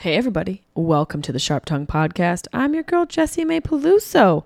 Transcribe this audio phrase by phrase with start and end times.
[0.00, 0.62] Hey, everybody.
[0.74, 2.48] Welcome to the Sharp Tongue Podcast.
[2.52, 4.44] I'm your girl, Jessie May Peluso.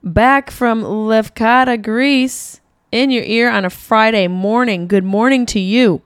[0.00, 2.60] Back from Lefkada, Greece,
[2.92, 4.86] in your ear on a Friday morning.
[4.86, 6.02] Good morning to you.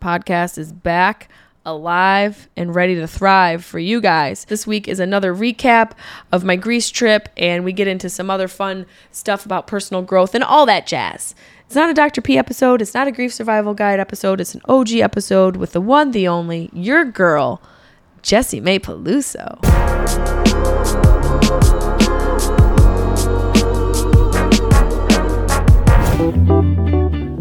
[0.00, 1.28] Podcast is back,
[1.66, 4.44] alive, and ready to thrive for you guys.
[4.44, 5.94] This week is another recap
[6.30, 10.36] of my Greece trip, and we get into some other fun stuff about personal growth
[10.36, 11.34] and all that jazz.
[11.68, 12.22] It's not a Dr.
[12.22, 12.80] P episode.
[12.80, 14.40] It's not a grief survival guide episode.
[14.40, 17.60] It's an OG episode with the one, the only, your girl,
[18.22, 19.58] Jessie May Peluso.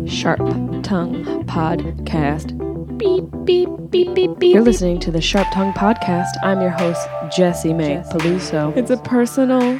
[0.10, 0.40] Sharp
[0.84, 2.58] Tongue Podcast.
[2.98, 4.54] Beep, beep, beep, beep, beep.
[4.54, 6.32] You're listening to the Sharp Tongue Podcast.
[6.44, 8.76] I'm your host, Jessie May Peluso.
[8.76, 9.80] It's a personal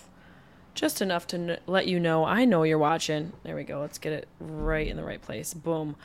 [0.73, 3.33] just enough to n- let you know I know you're watching.
[3.43, 3.79] There we go.
[3.79, 5.53] Let's get it right in the right place.
[5.53, 5.95] Boom.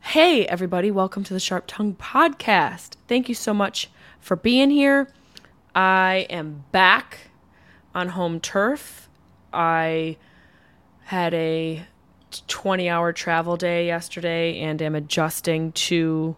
[0.00, 0.90] Hey, everybody.
[0.90, 2.96] Welcome to the Sharp Tongue Podcast.
[3.06, 5.08] Thank you so much for being here.
[5.74, 7.30] I am back
[7.94, 9.08] on home turf.
[9.52, 10.16] I
[11.04, 11.84] had a
[12.48, 16.36] 20 hour travel day yesterday and am adjusting to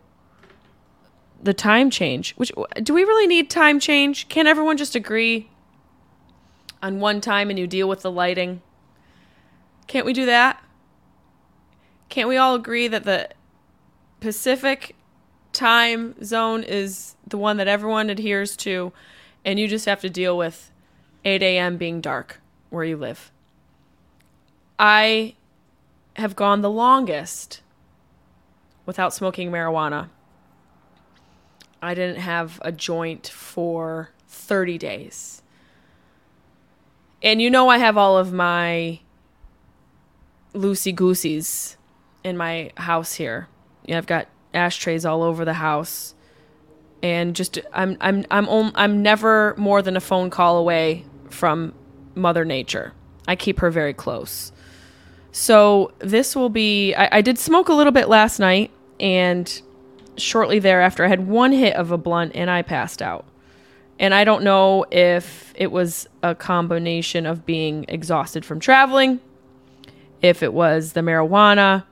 [1.42, 2.34] the time change.
[2.34, 2.52] Which
[2.82, 4.28] do we really need time change?
[4.28, 5.48] Can everyone just agree
[6.82, 8.60] on one time and you deal with the lighting.
[9.87, 10.62] Can't we do that?
[12.09, 13.31] Can't we all agree that the
[14.20, 14.94] Pacific
[15.53, 18.93] time zone is the one that everyone adheres to,
[19.44, 20.70] and you just have to deal with
[21.25, 21.76] 8 a.m.
[21.76, 23.31] being dark where you live?
[24.78, 25.34] I
[26.16, 27.62] have gone the longest
[28.84, 30.09] without smoking marijuana.
[31.81, 35.41] I didn't have a joint for 30 days.
[37.22, 39.00] And you know I have all of my
[40.55, 41.77] loosey gooseys
[42.25, 43.49] in my house here.
[43.84, 46.15] Yeah, I've got ashtrays all over the house.
[47.03, 51.75] And just I'm I'm I'm om- I'm never more than a phone call away from
[52.15, 52.93] mother nature.
[53.27, 54.53] I keep her very close.
[55.32, 59.62] So this will be I, I did smoke a little bit last night and
[60.16, 63.25] shortly thereafter I had one hit of a blunt and I passed out.
[64.02, 69.20] And I don't know if it was a combination of being exhausted from traveling,
[70.20, 71.84] if it was the marijuana,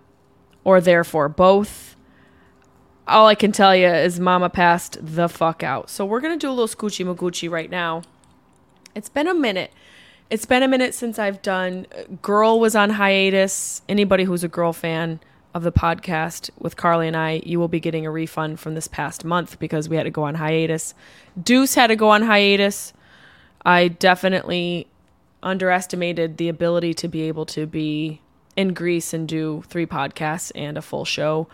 [0.64, 1.94] or therefore both.
[3.06, 5.88] All I can tell you is Mama passed the fuck out.
[5.88, 8.02] So we're going to do a little scoochie maguchi right now.
[8.92, 9.72] It's been a minute.
[10.30, 11.86] It's been a minute since I've done.
[11.96, 13.82] Uh, girl was on hiatus.
[13.88, 15.20] Anybody who's a girl fan
[15.52, 18.86] of the podcast with Carly and I, you will be getting a refund from this
[18.86, 20.94] past month because we had to go on hiatus.
[21.40, 22.92] Deuce had to go on hiatus.
[23.64, 24.86] I definitely
[25.42, 28.20] underestimated the ability to be able to be
[28.56, 31.48] in Greece and do three podcasts and a full show.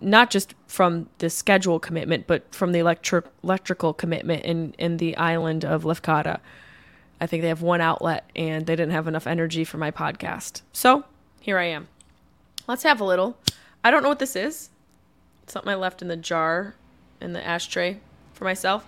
[0.00, 5.16] Not just from the schedule commitment, but from the electric electrical commitment in, in the
[5.16, 6.40] island of Lefkada.
[7.20, 10.62] I think they have one outlet and they didn't have enough energy for my podcast.
[10.72, 11.04] So
[11.40, 11.88] here I am.
[12.70, 13.36] Let's have a little.
[13.82, 14.70] I don't know what this is.
[15.42, 16.76] It's something I left in the jar
[17.20, 17.98] in the ashtray
[18.32, 18.86] for myself.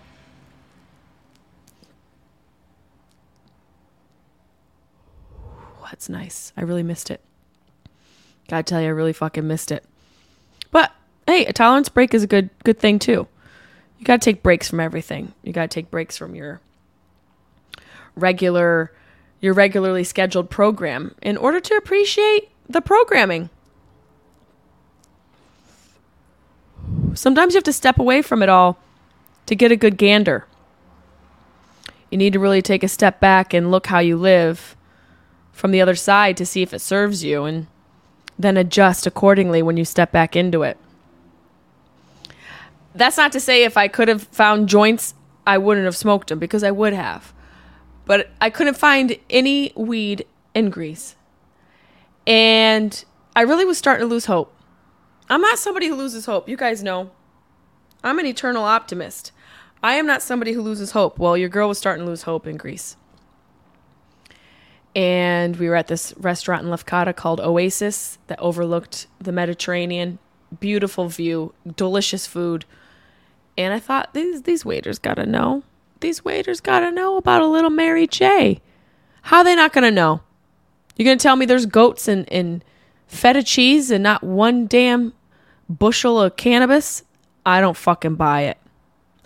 [5.83, 6.53] That's nice.
[6.57, 7.21] I really missed it.
[8.49, 9.85] Gotta tell you, I really fucking missed it.
[10.71, 10.93] But
[11.27, 13.27] hey, a tolerance break is a good good thing too.
[13.99, 15.35] You gotta take breaks from everything.
[15.43, 16.61] You gotta take breaks from your
[18.15, 18.93] regular
[19.41, 23.51] your regularly scheduled program in order to appreciate the programming.
[27.15, 28.79] Sometimes you have to step away from it all
[29.47, 30.47] to get a good gander.
[32.11, 34.77] You need to really take a step back and look how you live
[35.53, 37.67] from the other side to see if it serves you and
[38.39, 40.77] then adjust accordingly when you step back into it.
[42.95, 45.15] That's not to say if I could have found joints,
[45.47, 47.33] I wouldn't have smoked them because I would have.
[48.05, 51.17] But I couldn't find any weed in Greece.
[52.27, 53.05] And
[53.35, 54.52] I really was starting to lose hope.
[55.33, 56.47] I'm not somebody who loses hope.
[56.47, 57.11] You guys know.
[58.05, 59.33] I'm an eternal optimist.
[59.83, 61.19] I am not somebody who loses hope.
[61.19, 62.99] Well, your girl was starting to lose hope in Greece.
[64.95, 70.19] And we were at this restaurant in Lefkada called Oasis that overlooked the Mediterranean.
[70.61, 72.67] Beautiful view, delicious food.
[73.57, 75.63] And I thought these these waiters gotta know.
[76.01, 78.61] These waiters gotta know about a little Mary J.
[79.23, 80.21] How are they not gonna know?
[80.95, 82.63] You're gonna tell me there's goats and, and
[83.07, 85.15] feta cheese and not one damn
[85.79, 87.03] bushel of cannabis?
[87.45, 88.59] I don't fucking buy it.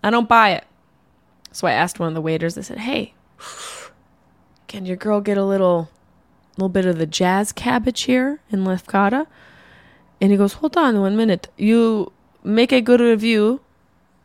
[0.02, 0.64] I don't buy it.
[1.52, 3.14] So I asked one of the waiters, I said, Hey,
[4.68, 5.90] can your girl get a little
[6.56, 9.26] little bit of the jazz cabbage here in Lefkada?
[10.20, 11.48] And he goes, Hold on one minute.
[11.56, 12.12] You
[12.42, 13.60] make a good review.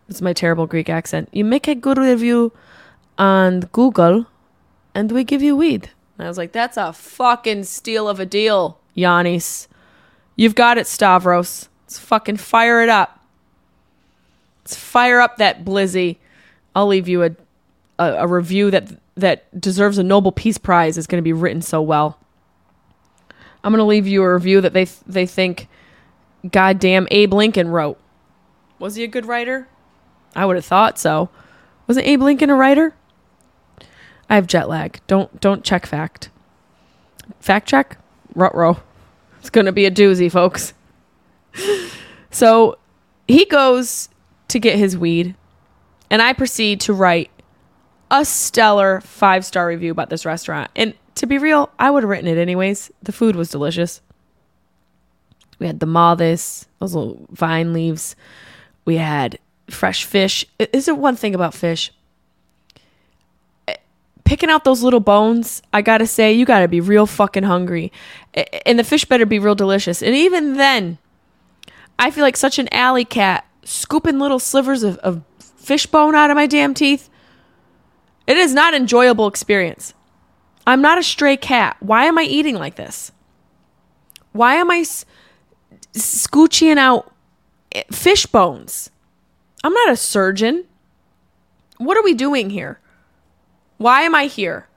[0.07, 1.29] It's my terrible Greek accent.
[1.31, 2.51] You make a good review
[3.17, 4.27] on Google
[4.93, 5.89] and we give you weed.
[6.17, 9.67] And I was like, That's a fucking steal of a deal, Yannis.
[10.35, 11.69] You've got it, Stavros.
[11.91, 13.19] Let's fucking fire it up.
[14.63, 16.19] Let's fire up that Blizzy.
[16.73, 17.31] I'll leave you a,
[17.99, 21.61] a, a review that that deserves a Nobel Peace Prize is going to be written
[21.61, 22.17] so well.
[23.61, 25.67] I'm going to leave you a review that they they think
[26.49, 27.99] goddamn Abe Lincoln wrote.
[28.79, 29.67] Was he a good writer?
[30.33, 31.29] I would have thought so.
[31.87, 32.95] Wasn't Abe Lincoln a writer?
[34.29, 35.01] I have jet lag.
[35.07, 36.29] Don't don't check fact.
[37.41, 37.97] Fact check?
[38.33, 38.81] Rutro.
[39.41, 40.73] It's going to be a doozy, folks.
[42.31, 42.77] So
[43.27, 44.09] he goes
[44.49, 45.35] to get his weed,
[46.09, 47.31] and I proceed to write
[48.09, 50.69] a stellar five star review about this restaurant.
[50.75, 52.91] And to be real, I would have written it anyways.
[53.01, 54.01] The food was delicious.
[55.59, 58.15] We had the maldes, those little vine leaves.
[58.83, 59.39] We had
[59.69, 60.45] fresh fish.
[60.59, 61.91] Is there one thing about fish?
[63.67, 63.75] Eh,
[64.23, 67.91] picking out those little bones, I gotta say, you gotta be real fucking hungry.
[68.65, 70.01] And the fish better be real delicious.
[70.01, 70.97] And even then,
[72.01, 75.21] I feel like such an alley cat scooping little slivers of, of
[75.69, 77.09] out of my damn teeth.
[78.25, 79.93] It is not enjoyable experience.
[80.65, 81.77] I'm not a stray cat.
[81.79, 83.11] Why am I eating like this?
[84.31, 85.05] Why am I s-
[85.93, 87.13] scooching out
[87.71, 88.89] eh, fish bones?
[89.63, 90.65] I'm not a surgeon.
[91.77, 92.79] What are we doing here?
[93.77, 94.67] Why am I here?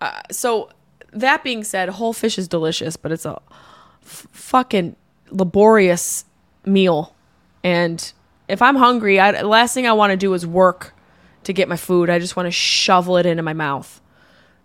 [0.00, 0.70] Uh, so
[1.12, 3.40] that being said, whole fish is delicious, but it's a
[4.02, 4.96] f- fucking
[5.30, 6.24] laborious
[6.66, 7.14] meal.
[7.62, 8.12] And
[8.48, 10.94] if I'm hungry, I, last thing I want to do is work
[11.44, 12.10] to get my food.
[12.10, 14.00] I just want to shovel it into my mouth.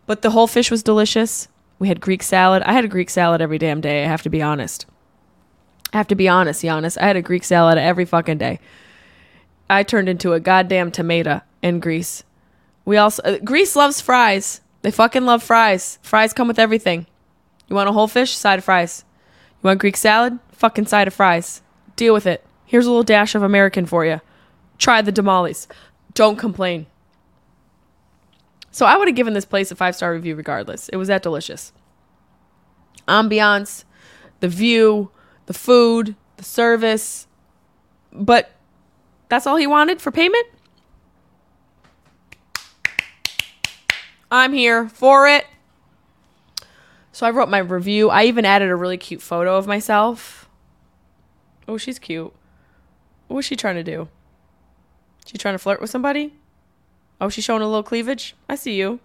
[0.05, 1.47] But the whole fish was delicious.
[1.77, 2.63] We had Greek salad.
[2.63, 4.03] I had a Greek salad every damn day.
[4.03, 4.85] I have to be honest.
[5.93, 7.01] I have to be honest, Giannis.
[7.01, 8.59] I had a Greek salad every fucking day.
[9.69, 12.23] I turned into a goddamn tomato in Greece.
[12.85, 14.61] We also uh, Greece loves fries.
[14.81, 15.99] They fucking love fries.
[16.01, 17.05] Fries come with everything.
[17.67, 18.35] You want a whole fish?
[18.35, 19.03] Side of fries.
[19.61, 20.39] You want Greek salad?
[20.51, 21.61] Fucking side of fries.
[21.99, 22.45] Deal with it.
[22.63, 24.21] Here's a little dash of American for you.
[24.77, 25.67] Try the tamales.
[26.13, 26.85] Don't complain.
[28.71, 30.87] So I would have given this place a five star review regardless.
[30.87, 31.73] It was that delicious.
[33.05, 33.83] Ambiance,
[34.39, 35.11] the view,
[35.47, 37.27] the food, the service.
[38.13, 38.49] But
[39.27, 40.47] that's all he wanted for payment?
[44.31, 45.45] I'm here for it.
[47.11, 48.09] So I wrote my review.
[48.09, 50.48] I even added a really cute photo of myself.
[51.69, 52.33] Oh, she's cute.
[53.27, 54.07] What was she trying to do?
[55.27, 56.33] She trying to flirt with somebody?
[57.21, 58.35] Oh, she's showing a little cleavage?
[58.49, 58.99] I see you.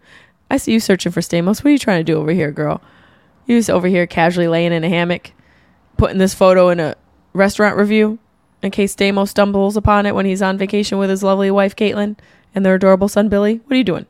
[0.51, 1.59] I see you searching for Stamos.
[1.59, 2.81] What are you trying to do over here, girl?
[3.45, 5.33] You just over here casually laying in a hammock,
[5.99, 6.97] putting this photo in a
[7.35, 8.19] restaurant review
[8.63, 12.17] in case Stamos stumbles upon it when he's on vacation with his lovely wife, Caitlin,
[12.55, 13.61] and their adorable son, Billy.
[13.67, 14.07] What are you doing?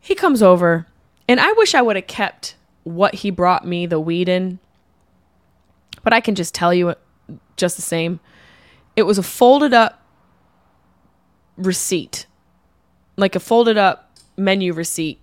[0.00, 0.88] He comes over,
[1.28, 4.58] and I wish I would have kept what he brought me, the weed in,
[6.02, 6.94] but I can just tell you
[7.56, 8.20] just the same.
[8.96, 10.02] It was a folded up
[11.56, 12.26] receipt,
[13.16, 15.20] like a folded up menu receipt.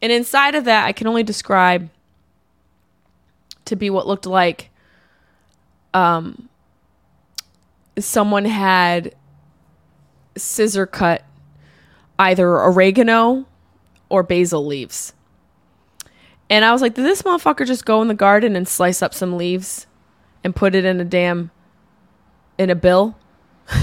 [0.00, 1.90] And inside of that, I can only describe
[3.64, 4.70] to be what looked like
[5.92, 6.48] um,
[7.98, 9.14] someone had
[10.36, 11.24] scissor cut
[12.18, 13.46] either oregano
[14.08, 15.12] or basil leaves.
[16.50, 19.12] And I was like, did this motherfucker just go in the garden and slice up
[19.12, 19.86] some leaves
[20.42, 21.50] and put it in a damn
[22.56, 23.16] in a bill?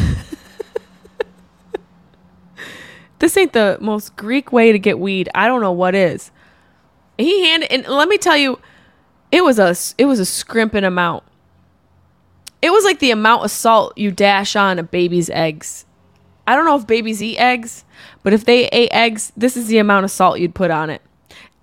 [3.20, 5.30] this ain't the most Greek way to get weed.
[5.36, 6.32] I don't know what is.
[7.18, 8.60] He handed, and let me tell you,
[9.32, 11.24] it was a it was a scrimping amount.
[12.62, 15.86] It was like the amount of salt you dash on a baby's eggs.
[16.48, 17.86] I don't know if babies eat eggs,
[18.24, 21.02] but if they ate eggs, this is the amount of salt you'd put on it.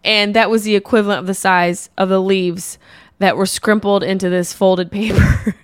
[0.04, 2.78] And that was the equivalent of the size of the leaves
[3.18, 5.54] that were scrimpled into this folded paper.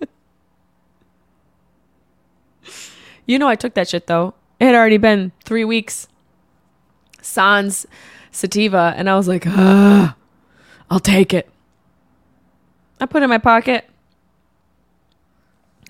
[3.26, 4.34] you know, I took that shit though.
[4.60, 6.06] It had already been three weeks.
[7.20, 7.86] Sans
[8.32, 10.16] sativa, and I was like, ah,
[10.90, 11.48] I'll take it.
[13.00, 13.88] I put it in my pocket.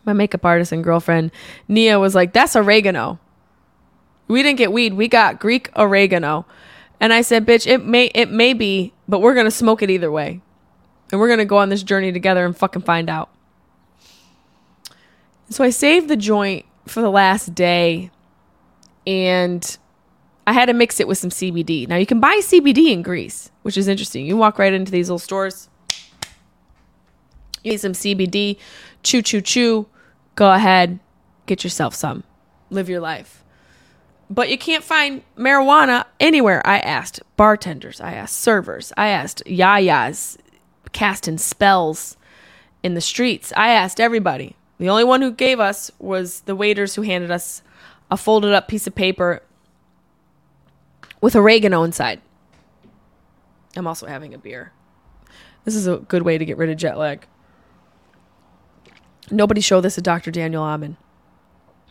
[0.04, 1.30] My makeup artist and girlfriend,
[1.68, 3.18] Nia, was like, that's oregano.
[4.28, 6.46] We didn't get weed, we got Greek oregano.
[7.02, 10.10] And I said, bitch, it may it may be, but we're gonna smoke it either
[10.10, 10.40] way.
[11.10, 13.28] And we're gonna go on this journey together and fucking find out.
[15.50, 18.12] So I saved the joint for the last day
[19.04, 19.76] and
[20.46, 21.88] I had to mix it with some CBD.
[21.88, 24.24] Now you can buy CBD in Greece, which is interesting.
[24.24, 25.68] You walk right into these little stores.
[27.64, 28.58] You need some CBD,
[29.02, 29.88] chew, chew, chew.
[30.36, 31.00] Go ahead,
[31.46, 32.22] get yourself some.
[32.70, 33.41] Live your life.
[34.32, 36.66] But you can't find marijuana anywhere.
[36.66, 40.38] I asked bartenders, I asked servers, I asked yayas
[40.92, 42.16] casting spells
[42.82, 43.52] in the streets.
[43.58, 44.56] I asked everybody.
[44.78, 47.62] The only one who gave us was the waiters who handed us
[48.10, 49.42] a folded up piece of paper
[51.20, 52.22] with oregano inside.
[53.76, 54.72] I'm also having a beer.
[55.66, 57.26] This is a good way to get rid of jet lag.
[59.30, 60.30] Nobody show this to Dr.
[60.30, 60.96] Daniel Amen.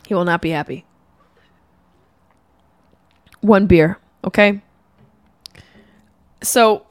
[0.08, 0.84] He will not be happy.
[3.42, 4.60] One beer, okay?
[6.42, 6.86] So,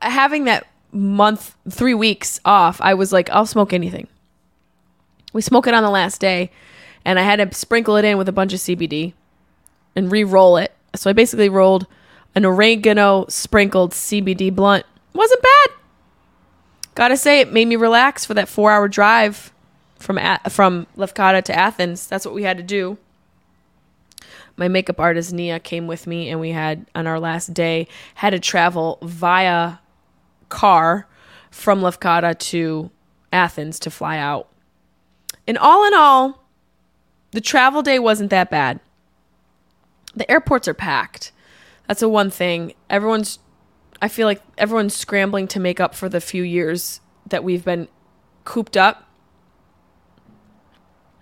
[0.00, 4.08] having that month, three weeks off, I was like, I'll smoke anything.
[5.32, 6.50] We smoke it on the last day,
[7.04, 9.12] and I had to sprinkle it in with a bunch of CBD
[9.94, 11.86] and re roll it so I basically rolled
[12.34, 14.86] an oregano sprinkled CBD blunt.
[15.12, 15.70] Wasn't bad.
[16.94, 19.52] Gotta say, it made me relax for that four hour drive
[19.98, 22.06] from from Lefkada to Athens.
[22.06, 22.98] That's what we had to do.
[24.56, 28.30] My makeup artist Nia came with me, and we had on our last day had
[28.30, 29.78] to travel via
[30.48, 31.08] car
[31.50, 32.90] from Lefkada to
[33.32, 34.48] Athens to fly out.
[35.46, 36.44] And all in all,
[37.32, 38.80] the travel day wasn't that bad
[40.14, 41.32] the airports are packed.
[41.88, 42.74] That's a one thing.
[42.88, 43.38] Everyone's
[44.02, 47.88] I feel like everyone's scrambling to make up for the few years that we've been
[48.44, 49.08] cooped up.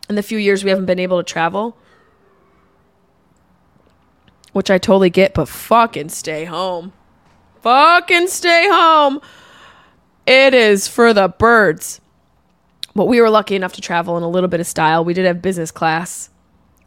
[0.09, 1.77] In the few years we haven't been able to travel.
[4.53, 6.93] Which I totally get, but fucking stay home.
[7.63, 9.21] Fucking stay home.
[10.27, 12.01] It is for the birds.
[12.95, 15.05] But we were lucky enough to travel in a little bit of style.
[15.05, 16.29] We did have business class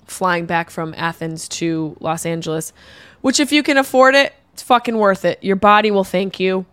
[0.06, 2.74] flying back from Athens to Los Angeles,
[3.22, 5.44] which if you can afford it, it's fucking worth it.
[5.44, 6.66] Your body will thank you.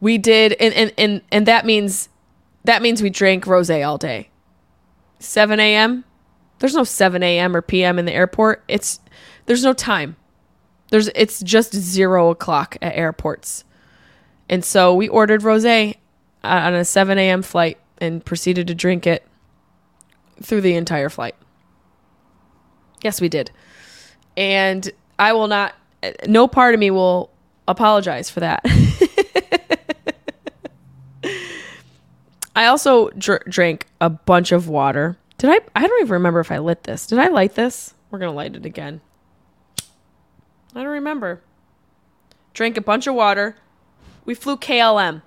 [0.00, 2.08] We did and and and, and that means
[2.64, 4.28] that means we drank rosé all day.
[5.18, 6.04] 7 a.m.
[6.58, 7.54] There's no 7 a.m.
[7.56, 7.98] or p.m.
[7.98, 8.64] in the airport.
[8.68, 9.00] It's
[9.46, 10.16] there's no time.
[10.90, 13.64] There's it's just zero o'clock at airports,
[14.48, 15.96] and so we ordered rosé
[16.42, 17.42] on a 7 a.m.
[17.42, 19.26] flight and proceeded to drink it
[20.42, 21.34] through the entire flight.
[23.02, 23.50] Yes, we did.
[24.36, 25.74] And I will not,
[26.26, 27.30] no part of me will
[27.66, 28.64] apologize for that.
[32.56, 35.16] I also dr- drank a bunch of water.
[35.38, 35.60] Did I?
[35.74, 37.06] I don't even remember if I lit this.
[37.06, 37.94] Did I light this?
[38.10, 39.00] We're to light it again.
[40.74, 41.40] I don't remember.
[42.54, 43.56] Drank a bunch of water.
[44.24, 45.22] We flew KLM.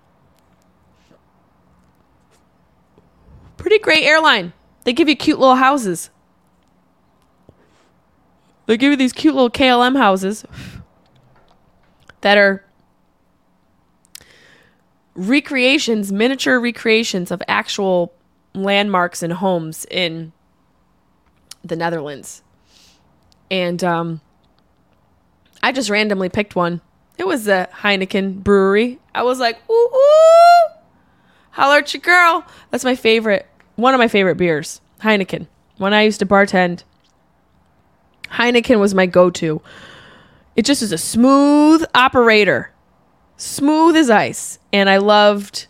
[3.58, 4.53] Pretty great airline.
[4.84, 6.10] They give you cute little houses.
[8.65, 10.46] They give you these cute little KLM houses
[12.22, 12.65] that are
[15.15, 18.13] recreations, miniature recreations of actual
[18.53, 20.34] landmarks and homes in
[21.63, 22.43] the Netherlands.
[23.50, 24.22] And um,
[25.62, 26.81] I just randomly picked one.
[27.17, 29.00] It was a Heineken brewery.
[29.13, 30.70] I was like, ooh, ooh,
[31.51, 32.46] holler at your girl.
[32.70, 35.48] That's my favorite one of my favorite beers, Heineken.
[35.77, 36.84] When I used to bartend,
[38.29, 39.62] Heineken was my go-to.
[40.55, 42.72] It just is a smooth operator,
[43.38, 45.67] smooth as ice, and I loved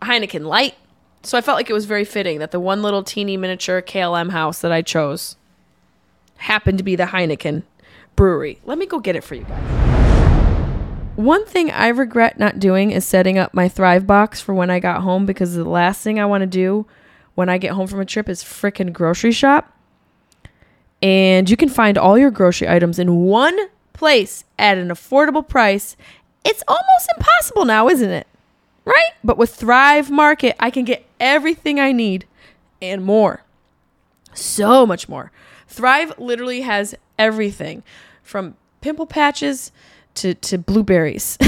[0.00, 0.74] Heineken Light.
[1.24, 4.30] So I felt like it was very fitting that the one little teeny miniature KLM
[4.30, 5.36] house that I chose
[6.38, 7.62] happened to be the Heineken
[8.16, 8.58] brewery.
[8.64, 9.78] Let me go get it for you guys.
[11.14, 14.80] One thing I regret not doing is setting up my Thrive box for when I
[14.80, 16.86] got home because the last thing I want to do
[17.34, 19.72] when I get home from a trip is freaking grocery shop.
[21.02, 23.58] and you can find all your grocery items in one
[23.92, 25.96] place at an affordable price.
[26.44, 28.26] It's almost impossible now, isn't it?
[28.84, 29.12] Right?
[29.22, 32.26] But with Thrive Market, I can get everything I need
[32.80, 33.44] and more.
[34.34, 35.30] So much more.
[35.68, 37.82] Thrive literally has everything
[38.22, 39.72] from pimple patches
[40.14, 41.38] to, to blueberries.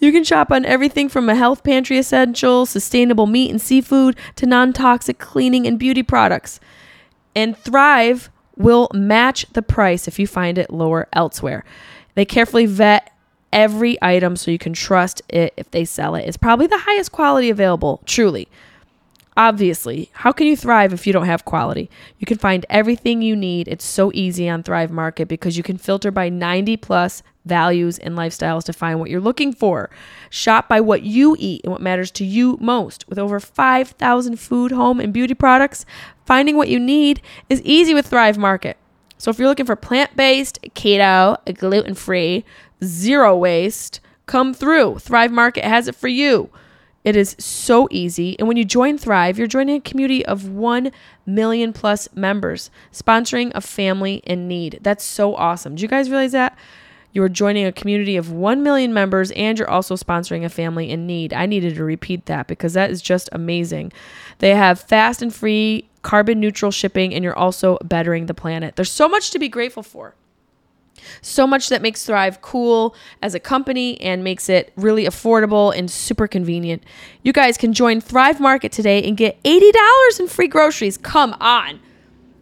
[0.00, 4.46] you can shop on everything from a health pantry essential, sustainable meat and seafood to
[4.46, 6.60] non toxic cleaning and beauty products.
[7.34, 11.64] And Thrive will match the price if you find it lower elsewhere.
[12.14, 13.12] They carefully vet
[13.52, 16.26] every item so you can trust it if they sell it.
[16.26, 18.48] It's probably the highest quality available, truly.
[19.38, 21.90] Obviously, how can you thrive if you don't have quality?
[22.18, 23.68] You can find everything you need.
[23.68, 28.16] It's so easy on Thrive Market because you can filter by 90 plus values and
[28.16, 29.90] lifestyles to find what you're looking for.
[30.30, 33.06] Shop by what you eat and what matters to you most.
[33.08, 35.84] With over 5,000 food, home, and beauty products,
[36.24, 38.78] finding what you need is easy with Thrive Market.
[39.18, 42.44] So if you're looking for plant based, keto, gluten free,
[42.84, 44.98] zero waste, come through.
[44.98, 46.50] Thrive Market has it for you.
[47.04, 48.36] It is so easy.
[48.38, 50.90] And when you join Thrive, you're joining a community of 1
[51.24, 54.80] million plus members, sponsoring a family in need.
[54.82, 55.76] That's so awesome.
[55.76, 56.58] Do you guys realize that?
[57.16, 60.90] You are joining a community of 1 million members and you're also sponsoring a family
[60.90, 61.32] in need.
[61.32, 63.94] I needed to repeat that because that is just amazing.
[64.40, 68.76] They have fast and free carbon neutral shipping and you're also bettering the planet.
[68.76, 70.14] There's so much to be grateful for.
[71.22, 75.90] So much that makes Thrive cool as a company and makes it really affordable and
[75.90, 76.84] super convenient.
[77.22, 80.98] You guys can join Thrive Market today and get $80 in free groceries.
[80.98, 81.80] Come on.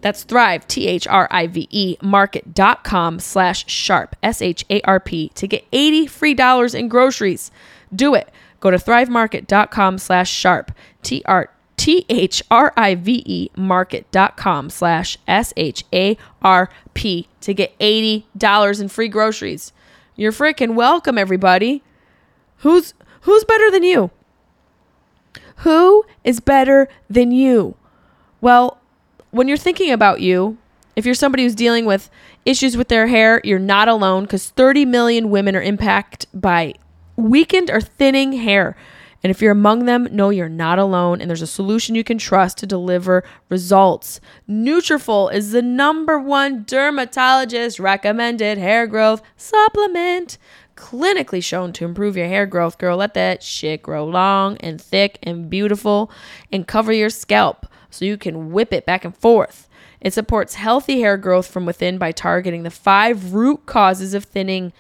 [0.05, 5.01] That's Thrive, T H R I V E, market.com slash sharp, S H A R
[5.01, 7.51] P, to get 80 free dollars in groceries.
[7.91, 8.31] Do it.
[8.61, 15.17] Go to thrivemarket.com slash sharp, T R T H R I V E market.com slash
[15.27, 19.73] S H A R P to get $80 in free groceries.
[20.17, 21.83] You're freaking welcome, everybody.
[22.59, 24.11] Who's who's better than you?
[25.59, 27.77] Who is better than you?
[28.43, 28.83] Well,
[29.35, 30.57] when you're thinking about you,
[30.95, 32.09] if you're somebody who's dealing with
[32.45, 36.75] issues with their hair, you're not alone because 30 million women are impacted by
[37.17, 38.77] weakened or thinning hair.
[39.25, 42.17] And if you're among them, know you're not alone and there's a solution you can
[42.17, 44.21] trust to deliver results.
[44.49, 50.39] Nutrafol is the number one dermatologist recommended hair growth supplement.
[50.77, 52.99] Clinically shown to improve your hair growth, girl.
[52.99, 56.13] Let that shit grow long and thick and beautiful
[56.53, 59.69] and cover your scalp so you can whip it back and forth.
[60.01, 64.73] It supports healthy hair growth from within by targeting the five root causes of thinning.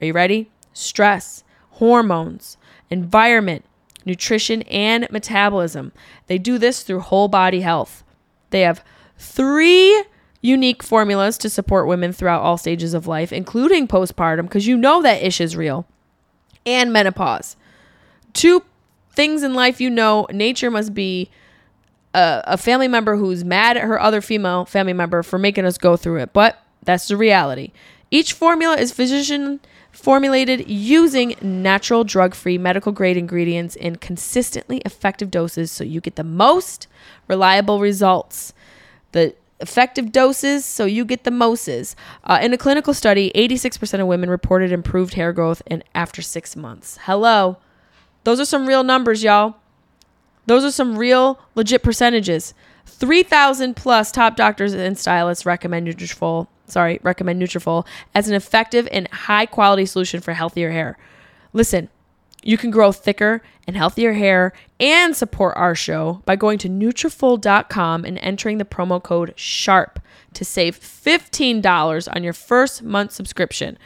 [0.00, 0.50] Are you ready?
[0.72, 2.56] Stress, hormones,
[2.90, 3.64] environment,
[4.04, 5.92] nutrition, and metabolism.
[6.26, 8.02] They do this through whole body health.
[8.50, 8.84] They have
[9.18, 10.04] three
[10.40, 15.00] unique formulas to support women throughout all stages of life, including postpartum, because you know
[15.02, 15.86] that ish is real,
[16.66, 17.56] and menopause.
[18.32, 18.62] Two
[19.12, 21.30] things in life you know nature must be
[22.14, 25.76] a, a family member who's mad at her other female family member for making us
[25.76, 27.72] go through it, but that's the reality.
[28.10, 35.30] Each formula is physician formulated using natural drug free medical grade ingredients in consistently effective
[35.30, 36.86] doses so you get the most
[37.28, 38.52] reliable results.
[39.12, 41.96] The effective doses so you get the moses.
[42.24, 46.56] Uh, in a clinical study, 86% of women reported improved hair growth in after six
[46.56, 46.98] months.
[47.02, 47.58] Hello.
[48.24, 49.56] Those are some real numbers, y'all.
[50.46, 52.54] Those are some real legit percentages.
[52.86, 59.08] 3,000 plus top doctors and stylists recommend Nutrafol sorry, recommend Nutrafol as an effective and
[59.08, 60.98] high quality solution for healthier hair.
[61.52, 61.88] Listen,
[62.42, 68.04] you can grow thicker and healthier hair and support our show by going to Nutrafol.com
[68.04, 69.98] and entering the promo code SHARP
[70.34, 73.78] to save $15 on your first month subscription.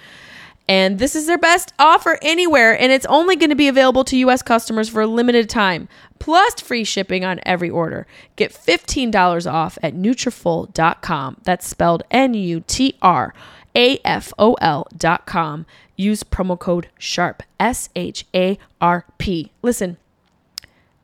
[0.69, 4.19] And this is their best offer anywhere, and it's only going to be available to
[4.19, 4.43] U.S.
[4.43, 8.07] customers for a limited time, plus free shipping on every order.
[8.37, 11.39] Get $15 off at Nutrafol.com.
[11.43, 12.59] That's spelled N-U-T-R-A-F-O-L
[14.97, 15.67] dot com.
[15.97, 19.53] Use promo code SHARP, S-H-A-R-P.
[19.63, 19.97] Listen,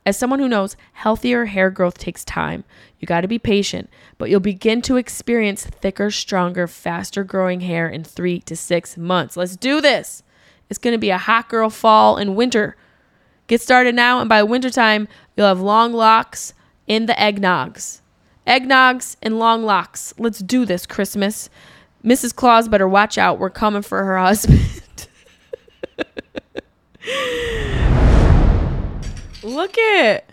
[0.07, 2.65] as someone who knows healthier hair growth takes time,
[3.01, 7.89] you got to be patient, but you'll begin to experience thicker, stronger, faster growing hair
[7.89, 9.37] in three to six months.
[9.37, 10.23] Let's do this.
[10.69, 12.77] It's going to be a hot girl fall and winter.
[13.47, 16.55] Get started now, and by wintertime, you'll have long locks
[16.87, 18.01] in the eggnogs.
[18.47, 20.15] Eggnogs and long locks.
[20.19, 21.51] Let's do this, Christmas.
[22.05, 22.35] Mrs.
[22.35, 23.39] Claus better watch out.
[23.39, 25.09] We're coming for her husband.
[29.43, 30.25] Look at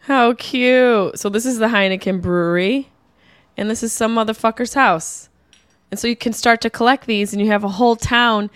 [0.00, 1.18] How cute.
[1.18, 2.90] So this is the Heineken brewery
[3.56, 5.28] and this is some motherfucker's house.
[5.90, 8.50] And so you can start to collect these and you have a whole town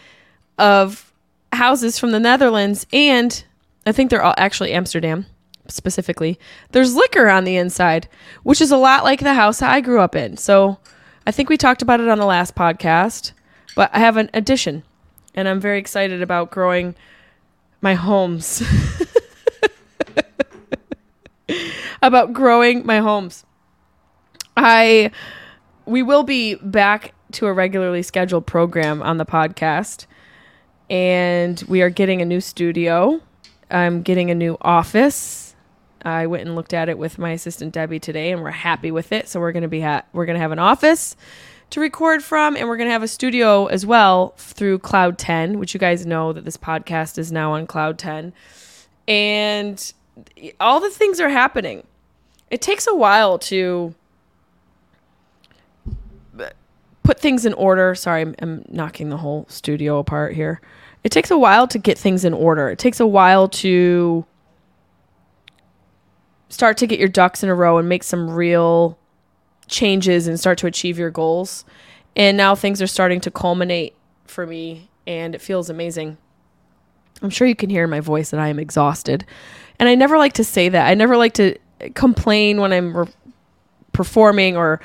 [0.58, 1.12] of
[1.52, 3.44] houses from the Netherlands and
[3.86, 5.26] I think they're all actually Amsterdam
[5.68, 6.38] specifically.
[6.72, 8.08] There's liquor on the inside,
[8.42, 10.36] which is a lot like the house I grew up in.
[10.36, 10.78] So
[11.26, 13.32] I think we talked about it on the last podcast,
[13.76, 14.82] but I have an addition
[15.34, 16.94] and I'm very excited about growing
[17.80, 18.62] my homes.
[22.02, 23.44] about growing my homes.
[24.56, 25.10] I
[25.86, 30.06] we will be back to a regularly scheduled program on the podcast
[30.88, 33.20] and we are getting a new studio.
[33.70, 35.54] I'm getting a new office.
[36.02, 39.12] I went and looked at it with my assistant Debbie today and we're happy with
[39.12, 39.28] it.
[39.28, 41.16] So we're going to be ha- we're to have an office
[41.70, 45.58] to record from and we're going to have a studio as well through Cloud 10,
[45.58, 48.32] which you guys know that this podcast is now on Cloud 10.
[49.06, 49.92] And
[50.58, 51.86] all the things are happening.
[52.50, 53.94] It takes a while to
[57.02, 57.94] put things in order.
[57.94, 60.60] Sorry, I'm, I'm, knocking the whole studio apart here.
[61.02, 62.68] It takes a while to get things in order.
[62.68, 64.24] It takes a while to
[66.48, 68.98] start to get your ducks in a row and make some real
[69.66, 71.64] changes and start to achieve your goals.
[72.16, 73.94] And now things are starting to culminate
[74.26, 76.18] for me and it feels amazing.
[77.22, 79.24] I'm sure you can hear in my voice that I am exhausted.
[79.78, 80.86] And I never like to say that.
[80.86, 81.56] I never like to
[81.94, 83.06] complain when I'm re-
[83.92, 84.80] performing or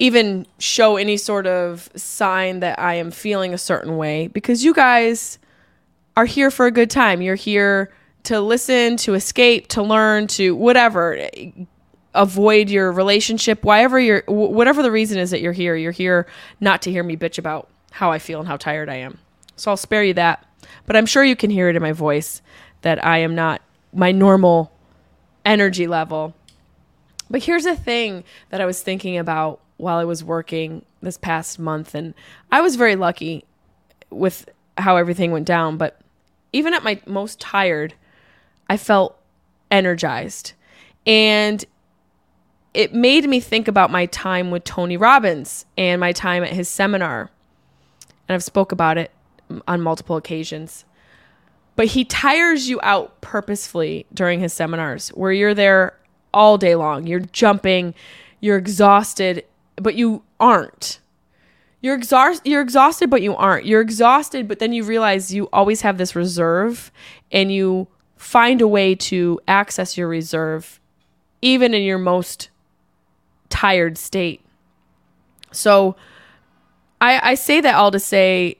[0.00, 4.72] even show any sort of sign that I am feeling a certain way because you
[4.72, 5.38] guys
[6.16, 7.20] are here for a good time.
[7.20, 7.92] You're here
[8.24, 11.28] to listen, to escape, to learn, to whatever,
[12.14, 15.76] avoid your relationship, whatever you're, whatever the reason is that you're here.
[15.76, 16.26] You're here
[16.60, 19.18] not to hear me bitch about how I feel and how tired I am.
[19.56, 20.46] So I'll spare you that.
[20.86, 22.40] But I'm sure you can hear it in my voice
[22.80, 23.60] that I am not
[23.92, 24.72] my normal
[25.44, 26.34] energy level.
[27.28, 31.58] But here's a thing that I was thinking about while I was working this past
[31.58, 31.94] month.
[31.94, 32.14] And
[32.52, 33.44] I was very lucky
[34.10, 35.76] with how everything went down.
[35.76, 36.00] But
[36.52, 37.94] even at my most tired,
[38.68, 39.18] I felt
[39.70, 40.52] energized.
[41.06, 41.64] And
[42.74, 46.68] it made me think about my time with Tony Robbins and my time at his
[46.68, 47.30] seminar.
[48.28, 49.10] And I've spoke about it
[49.66, 50.84] on multiple occasions.
[51.74, 55.96] But he tires you out purposefully during his seminars where you're there
[56.32, 57.06] all day long.
[57.06, 57.94] You're jumping,
[58.40, 59.44] you're exhausted,
[59.82, 61.00] but you aren't.
[61.82, 63.66] You're exhausted you're exhausted but you aren't.
[63.66, 66.92] You're exhausted but then you realize you always have this reserve
[67.32, 70.80] and you find a way to access your reserve
[71.40, 72.50] even in your most
[73.48, 74.42] tired state.
[75.52, 75.96] So
[77.00, 78.58] I I say that all to say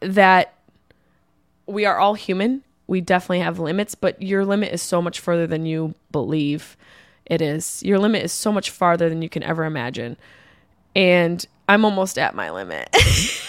[0.00, 0.54] that
[1.66, 2.64] we are all human.
[2.86, 6.76] We definitely have limits, but your limit is so much further than you believe
[7.26, 7.82] it is.
[7.84, 10.16] Your limit is so much farther than you can ever imagine
[10.94, 12.88] and I'm almost at my limit.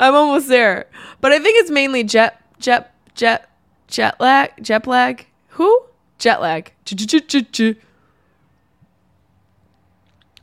[0.00, 0.86] I'm almost there.
[1.20, 3.50] But I think it's mainly jet jet jet
[3.86, 5.26] jet lag jet lag.
[5.48, 5.82] Who?
[6.18, 6.72] Jet lag.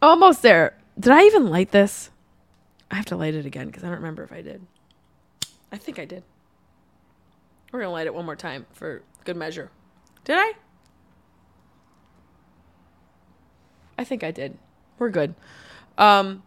[0.01, 0.77] Almost there.
[0.99, 2.09] Did I even light this?
[2.91, 4.65] I have to light it again because I don't remember if I did.
[5.71, 6.23] I think I did.
[7.71, 9.71] We're gonna light it one more time for good measure.
[10.23, 10.53] Did I?
[13.97, 14.57] I think I did.
[14.99, 15.35] We're good.
[15.97, 16.43] Um,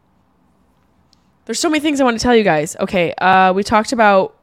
[1.45, 2.77] there's so many things I want to tell you guys.
[2.79, 4.37] Okay, uh, we talked about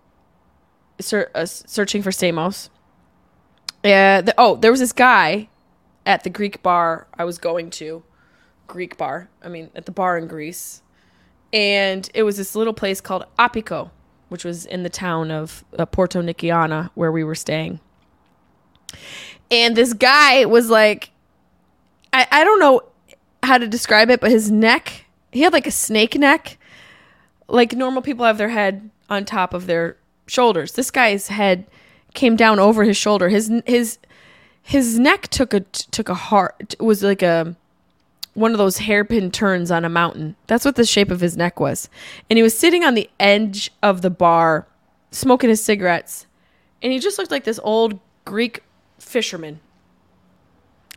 [1.00, 2.70] ser- uh, searching for Stamos.
[3.84, 4.22] Yeah.
[4.22, 5.50] The, oh, there was this guy
[6.06, 8.04] at the Greek bar I was going to.
[8.68, 9.30] Greek bar.
[9.44, 10.82] I mean, at the bar in Greece.
[11.54, 13.92] And it was this little place called Apiko,
[14.30, 17.80] which was in the town of uh, Porto Nikiana, where we were staying.
[19.52, 21.12] And this guy was like,
[22.12, 22.82] I, I don't know
[23.46, 26.58] how to describe it, but his neck, he had like a snake neck.
[27.48, 30.74] Like normal people have their head on top of their shoulders.
[30.74, 31.66] This guy's head
[32.14, 33.30] came down over his shoulder.
[33.30, 34.00] His his
[34.62, 37.56] his neck took a took a heart was like a
[38.34, 40.36] one of those hairpin turns on a mountain.
[40.48, 41.90] That's what the shape of his neck was.
[42.30, 44.68] And he was sitting on the edge of the bar
[45.12, 46.28] smoking his cigarettes.
[46.82, 48.62] And he just looked like this old Greek
[49.00, 49.62] fisherman.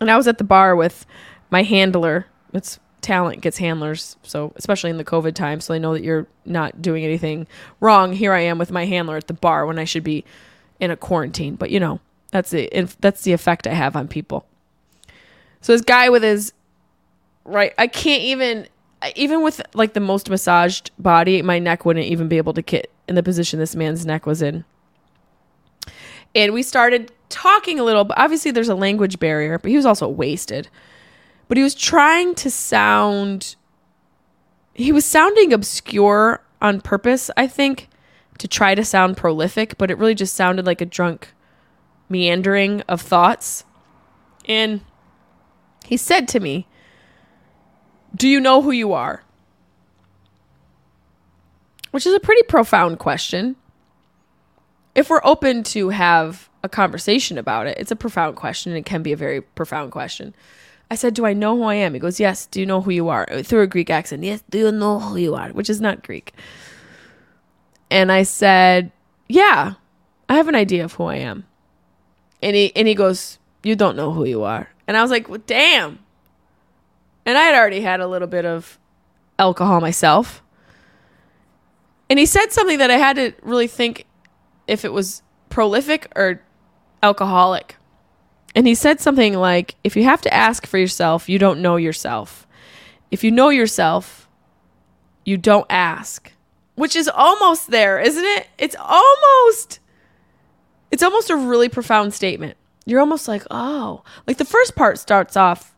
[0.00, 1.06] And I was at the bar with
[1.50, 4.16] my handler it's talent gets handlers.
[4.22, 7.46] So especially in the COVID time, so they know that you're not doing anything
[7.80, 8.12] wrong.
[8.12, 10.24] Here I am with my handler at the bar when I should be
[10.80, 11.56] in a quarantine.
[11.56, 12.68] But you know, that's the
[13.00, 14.46] that's the effect I have on people.
[15.60, 16.52] So this guy with his
[17.44, 18.68] right, I can't even
[19.14, 22.90] even with like the most massaged body, my neck wouldn't even be able to get
[23.08, 24.64] in the position this man's neck was in.
[26.34, 29.86] And we started talking a little, but obviously there's a language barrier, but he was
[29.86, 30.68] also wasted.
[31.48, 33.56] But he was trying to sound
[34.78, 37.88] he was sounding obscure on purpose, I think,
[38.38, 41.34] to try to sound prolific, but it really just sounded like a drunk
[42.08, 43.64] meandering of thoughts.
[44.46, 44.82] And
[45.84, 46.68] he said to me,
[48.14, 49.24] Do you know who you are?
[51.90, 53.56] Which is a pretty profound question.
[54.94, 58.70] If we're open to have a conversation about it, it's a profound question.
[58.70, 60.36] And it can be a very profound question.
[60.90, 61.94] I said, Do I know who I am?
[61.94, 62.46] He goes, Yes.
[62.46, 63.26] Do you know who you are?
[63.42, 64.24] Through a Greek accent.
[64.24, 64.42] Yes.
[64.48, 65.50] Do you know who you are?
[65.50, 66.32] Which is not Greek.
[67.90, 68.92] And I said,
[69.28, 69.74] Yeah,
[70.28, 71.44] I have an idea of who I am.
[72.42, 74.68] And he and he goes, You don't know who you are.
[74.88, 75.98] And I was like, well, damn.
[77.26, 78.78] And I had already had a little bit of
[79.38, 80.42] alcohol myself.
[82.08, 84.06] And he said something that I had to really think
[84.66, 86.40] if it was prolific or
[87.02, 87.76] alcoholic.
[88.58, 91.76] And he said something like, if you have to ask for yourself, you don't know
[91.76, 92.44] yourself.
[93.08, 94.28] If you know yourself,
[95.24, 96.32] you don't ask.
[96.74, 98.48] Which is almost there, isn't it?
[98.58, 99.78] It's almost
[100.90, 102.56] it's almost a really profound statement.
[102.84, 105.76] You're almost like, "Oh." Like the first part starts off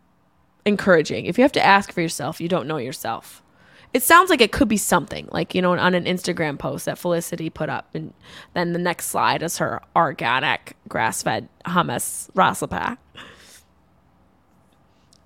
[0.64, 1.26] encouraging.
[1.26, 3.42] If you have to ask for yourself, you don't know yourself
[3.92, 6.98] it sounds like it could be something like you know on an instagram post that
[6.98, 8.12] felicity put up and
[8.54, 12.96] then the next slide is her organic grass-fed hummus recipe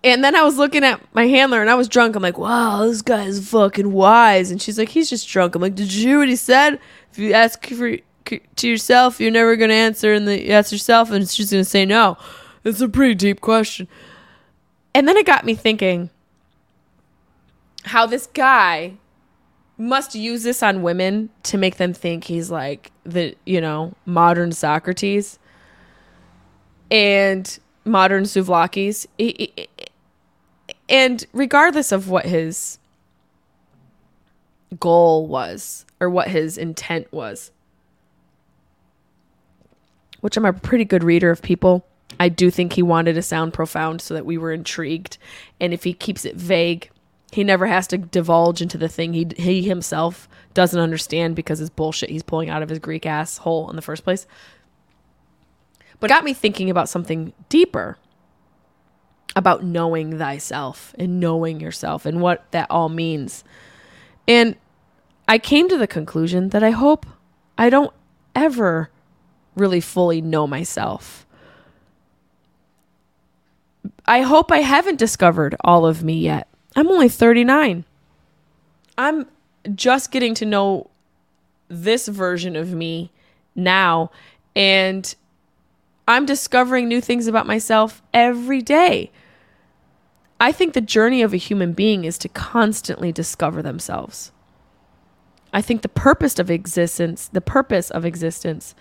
[0.03, 2.17] and then i was looking at my handler and i was drunk.
[2.17, 4.51] I'm like wow this guy is fucking wise.
[4.51, 5.55] And she's like he's just drunk.
[5.55, 6.79] I'm like did you hear what he said?
[7.11, 7.97] If you ask for
[8.27, 11.65] to yourself you're never going to answer and the ask yourself and she's just going
[11.65, 12.17] to say no.
[12.65, 13.89] It's a pretty deep question.
[14.95, 16.11] And then it got me thinking
[17.85, 18.95] how this guy
[19.77, 24.53] must use this on women to make them think he's like the, you know, modern
[24.53, 25.39] Socrates
[26.91, 29.07] and modern Souvlakis.
[30.89, 32.79] And regardless of what his
[34.79, 37.51] goal was or what his intent was,
[40.21, 41.85] which I'm a pretty good reader of people.
[42.19, 45.19] I do think he wanted to sound profound so that we were intrigued.
[45.61, 46.91] And if he keeps it vague,
[47.35, 51.69] he never has to divulge into the thing he he himself doesn't understand because it's
[51.69, 54.29] bullshit he's pulling out of his Greek ass hole in the first place.
[55.99, 57.99] But got me thinking about something deeper
[59.35, 63.43] about knowing thyself and knowing yourself and what that all means.
[64.29, 64.55] And
[65.27, 67.05] I came to the conclusion that I hope
[67.59, 67.93] I don't
[68.37, 68.91] ever
[69.57, 71.27] really fully know myself.
[74.07, 76.47] I hope I haven't discovered all of me yet.
[76.77, 77.85] I'm only 39.
[78.99, 79.27] I'm
[79.75, 80.91] just getting to know
[81.69, 83.11] this version of me
[83.55, 84.11] now.
[84.55, 85.15] And
[86.07, 89.11] I'm discovering new things about myself every day.
[90.41, 94.33] I think the journey of a human being is to constantly discover themselves.
[95.53, 98.75] I think the purpose of existence, the purpose of existence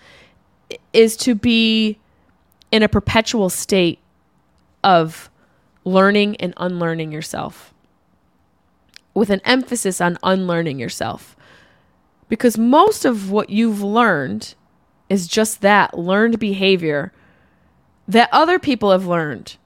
[0.92, 1.98] is to be
[2.72, 4.00] in a perpetual state
[4.82, 5.30] of
[5.84, 7.73] learning and unlearning yourself
[9.14, 11.36] with an emphasis on unlearning yourself.
[12.28, 14.54] Because most of what you've learned
[15.08, 17.12] is just that learned behavior
[18.08, 19.56] that other people have learned.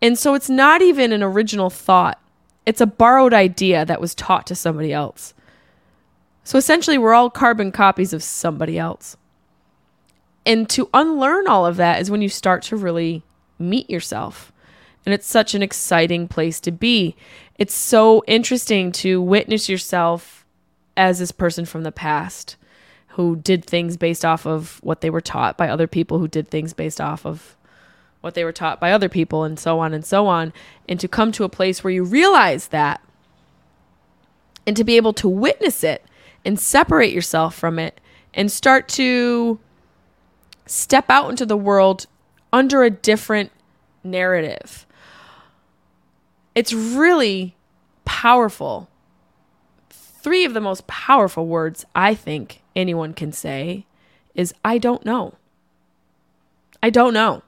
[0.00, 2.20] And so it's not even an original thought,
[2.66, 5.34] it's a borrowed idea that was taught to somebody else.
[6.44, 9.16] So essentially, we're all carbon copies of somebody else.
[10.44, 13.22] And to unlearn all of that is when you start to really
[13.58, 14.52] meet yourself.
[15.04, 17.16] And it's such an exciting place to be.
[17.58, 20.46] It's so interesting to witness yourself
[20.96, 22.56] as this person from the past
[23.08, 26.48] who did things based off of what they were taught by other people who did
[26.48, 27.56] things based off of
[28.20, 30.52] what they were taught by other people and so on and so on.
[30.88, 33.02] And to come to a place where you realize that
[34.66, 36.04] and to be able to witness it
[36.44, 38.00] and separate yourself from it
[38.32, 39.58] and start to
[40.66, 42.06] step out into the world
[42.52, 43.50] under a different
[44.04, 44.86] narrative
[46.54, 47.56] it's really
[48.04, 48.88] powerful.
[49.90, 53.86] Three of the most powerful words I think anyone can say
[54.34, 55.34] is I don't know.
[56.82, 57.42] I don't know.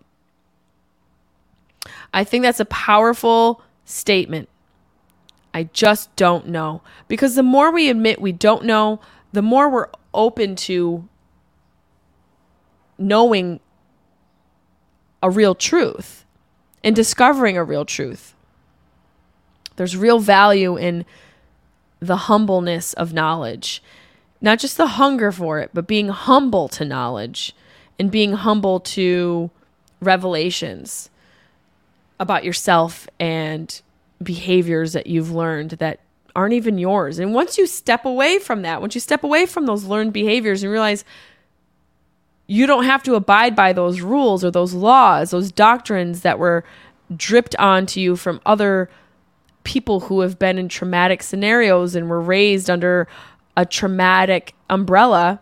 [2.12, 4.49] I think that's a powerful statement.
[5.53, 6.83] I just don't know.
[7.09, 9.01] Because the more we admit we don't know,
[9.33, 11.09] the more we're open to
[12.99, 13.61] knowing
[15.23, 16.25] a real truth
[16.83, 18.34] and discovering a real truth.
[19.77, 21.05] There's real value in
[22.01, 23.83] the humbleness of knowledge.
[24.41, 27.55] Not just the hunger for it, but being humble to knowledge
[27.99, 29.51] and being humble to
[30.01, 31.11] revelations
[32.21, 33.81] about yourself and
[34.23, 36.01] behaviors that you've learned that
[36.37, 37.19] aren't even yours.
[37.19, 40.63] And once you step away from that, once you step away from those learned behaviors
[40.63, 41.05] and realize
[42.47, 46.65] you don't have to abide by those rules or those laws, those doctrines that were
[47.15, 48.91] dripped onto you from other
[49.64, 53.09] people who have been in traumatic scenarios and were raised under
[53.57, 55.40] a traumatic umbrella,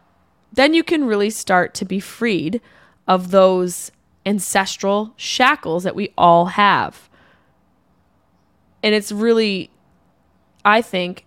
[0.52, 2.60] then you can really start to be freed
[3.06, 3.90] of those
[4.24, 7.08] ancestral shackles that we all have.
[8.82, 9.70] And it's really,
[10.64, 11.26] I think,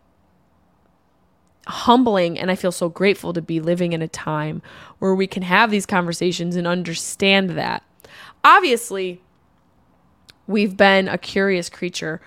[1.68, 4.62] humbling and I feel so grateful to be living in a time
[5.00, 7.84] where we can have these conversations and understand that.
[8.44, 9.22] Obviously,
[10.48, 12.22] we've been a curious creature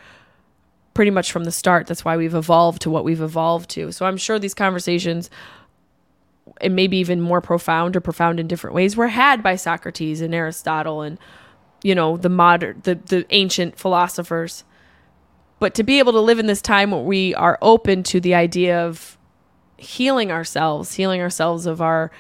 [0.99, 1.87] pretty much from the start.
[1.87, 3.93] That's why we've evolved to what we've evolved to.
[3.93, 5.31] So I'm sure these conversations
[6.61, 10.35] and maybe even more profound or profound in different ways were had by Socrates and
[10.35, 11.17] Aristotle and
[11.85, 14.65] you know the modern the the ancient philosophers.
[15.61, 18.35] But to be able to live in this time where we are open to the
[18.35, 19.17] idea of
[19.77, 22.11] healing ourselves, healing ourselves of our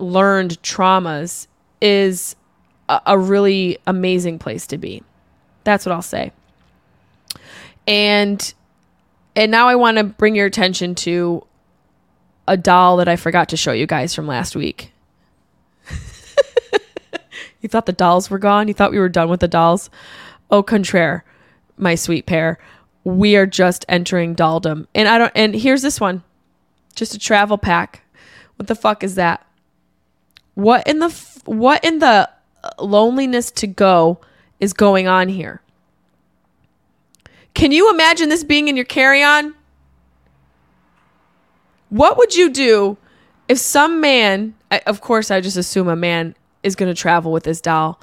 [0.00, 1.46] learned traumas
[1.80, 2.34] is
[2.88, 5.04] a, a really amazing place to be.
[5.62, 6.32] That's what I'll say.
[7.86, 8.54] And
[9.36, 11.44] and now I want to bring your attention to
[12.46, 14.92] a doll that I forgot to show you guys from last week.
[17.60, 18.68] you thought the dolls were gone?
[18.68, 19.90] You thought we were done with the dolls?
[20.50, 21.24] Au contraire,
[21.76, 22.58] my sweet pair
[23.04, 24.86] we are just entering dolldom.
[24.94, 26.22] And I don't and here's this one.
[26.94, 28.02] Just a travel pack.
[28.56, 29.46] What the fuck is that?
[30.54, 31.10] What in the
[31.44, 32.28] what in the
[32.64, 34.20] uh, loneliness to go
[34.58, 35.60] is going on here?
[37.54, 39.54] Can you imagine this being in your carry-on?
[41.88, 42.96] What would you do
[43.48, 44.54] if some man,
[44.86, 48.00] of course I just assume a man is going to travel with this doll.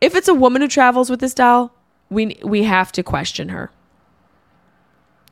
[0.00, 1.72] If it's a woman who travels with this doll,
[2.10, 3.70] we we have to question her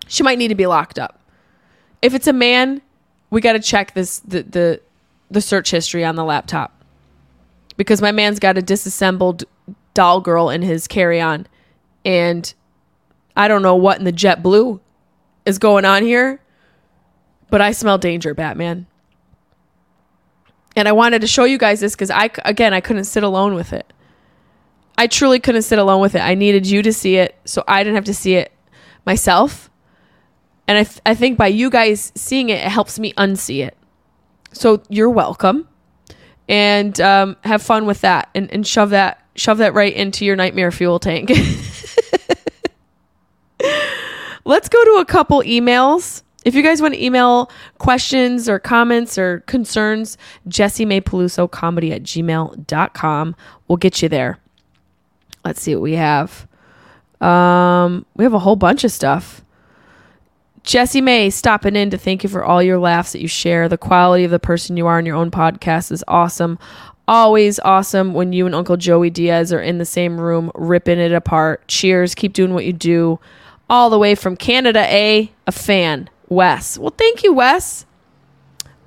[0.07, 1.19] she might need to be locked up.
[2.03, 2.81] If it's a man,
[3.31, 4.81] we got to check this the, the
[5.31, 6.85] the search history on the laptop
[7.77, 9.45] because my man's got a disassembled
[9.93, 11.47] doll girl in his carry-on
[12.05, 12.55] and
[13.37, 14.81] I don't know what in the jet blue
[15.45, 16.41] is going on here,
[17.51, 18.87] but I smell danger, Batman.
[20.75, 23.55] And I wanted to show you guys this cuz I again, I couldn't sit alone
[23.55, 23.93] with it.
[24.99, 26.21] I truly couldn't sit alone with it.
[26.21, 28.53] I needed you to see it so I didn't have to see it
[29.05, 29.71] myself
[30.69, 33.77] and I, th- I think by you guys seeing it, it helps me unsee it.
[34.53, 35.69] So you're welcome.
[36.49, 40.37] And um, have fun with that and, and shove that shove that right into your
[40.37, 41.31] nightmare fuel tank.
[44.47, 46.23] Let's go to a couple emails.
[46.45, 50.17] If you guys want to email questions or comments or concerns,
[50.49, 53.37] Jessimae Peluso comedy at gmail.com.
[53.67, 54.39] We'll get you there.
[55.45, 56.47] Let's see what we have.
[57.21, 59.43] Um, we have a whole bunch of stuff.
[60.63, 63.69] Jessimae stopping in to thank you for all your laughs that you share.
[63.69, 66.61] The quality of the person you are in your own podcast is awesome.
[67.09, 71.13] Always awesome when you and Uncle Joey Diaz are in the same room ripping it
[71.13, 71.67] apart.
[71.67, 72.15] Cheers.
[72.15, 73.19] Keep doing what you do.
[73.69, 76.79] All the way from Canada, A, a fan, Wes.
[76.79, 77.85] Well, thank you, Wes.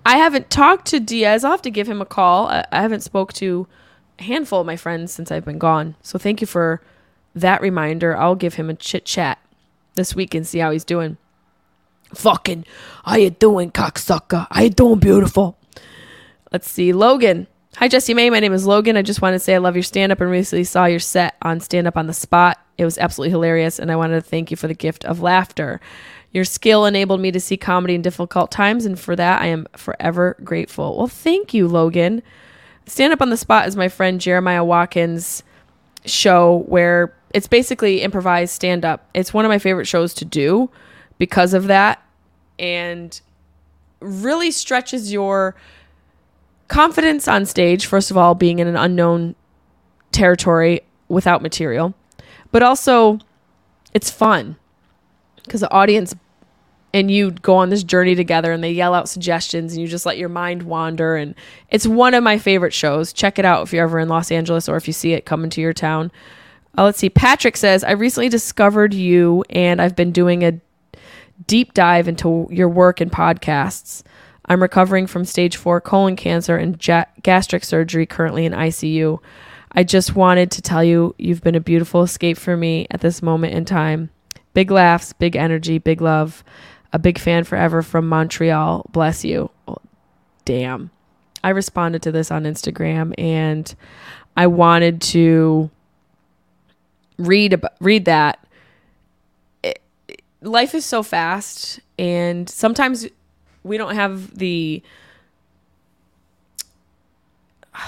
[0.05, 1.43] I haven't talked to Diaz.
[1.43, 2.47] I'll have to give him a call.
[2.47, 3.67] I, haven't spoke to
[4.17, 5.95] a handful of my friends since I've been gone.
[6.01, 6.81] So thank you for
[7.35, 8.15] that reminder.
[8.17, 9.39] I'll give him a chit chat
[9.95, 11.17] this week and see how he's doing.
[12.15, 12.65] Fucking,
[13.05, 14.47] how you doing, cocksucker?
[14.49, 15.57] How you doing, beautiful?
[16.51, 17.47] Let's see, Logan.
[17.75, 18.31] Hi, Jessimae.
[18.31, 18.97] My name is Logan.
[18.97, 21.35] I just want to say I love your stand up and recently saw your set
[21.43, 22.57] on Stand Up on the Spot.
[22.77, 25.79] It was absolutely hilarious, and I wanted to thank you for the gift of laughter.
[26.31, 29.67] Your skill enabled me to see comedy in difficult times, and for that, I am
[29.77, 30.97] forever grateful.
[30.97, 32.23] Well, thank you, Logan.
[32.87, 35.43] Stand Up on the Spot is my friend Jeremiah Watkins'
[36.05, 39.07] show where it's basically improvised stand up.
[39.13, 40.71] It's one of my favorite shows to do
[41.19, 42.03] because of that
[42.57, 43.21] and
[44.01, 45.55] really stretches your
[46.69, 49.35] confidence on stage, first of all, being in an unknown
[50.11, 51.93] territory without material,
[52.51, 53.19] but also
[53.93, 54.55] it's fun
[55.43, 56.15] because the audience
[56.93, 60.05] and you go on this journey together and they yell out suggestions and you just
[60.05, 61.15] let your mind wander.
[61.15, 61.35] And
[61.69, 63.13] it's one of my favorite shows.
[63.13, 65.49] Check it out if you're ever in los angeles or if you see it coming
[65.51, 66.11] to your town.
[66.77, 67.09] Uh, let's see.
[67.09, 70.59] Patrick says i recently discovered you and i've been doing a
[71.47, 74.03] deep dive into your work and podcasts.
[74.49, 79.19] I'm recovering from stage four colon cancer and ja- gastric surgery, currently in ICU.
[79.71, 83.21] I just wanted to tell you you've been a beautiful escape for me at this
[83.21, 84.09] moment in time.
[84.55, 86.43] Big laughs, big energy, big love.
[86.91, 88.87] A big fan forever from Montreal.
[88.91, 89.51] Bless you.
[89.67, 89.77] Oh,
[90.45, 90.89] damn.
[91.43, 93.73] I responded to this on Instagram and
[94.35, 95.69] I wanted to
[97.19, 98.45] read about, read that.
[99.61, 99.83] It,
[100.41, 103.05] life is so fast and sometimes
[103.69, 104.81] we don't have the